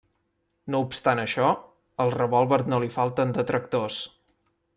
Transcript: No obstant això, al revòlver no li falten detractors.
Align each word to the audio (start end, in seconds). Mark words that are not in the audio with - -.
No 0.75 0.79
obstant 0.85 1.21
això, 1.23 1.49
al 2.07 2.15
revòlver 2.17 2.61
no 2.73 2.81
li 2.85 2.91
falten 2.97 3.37
detractors. 3.37 4.01